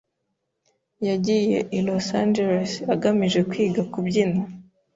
[1.07, 4.41] Yagiye i Los Angeles agamije kwiga kubyina.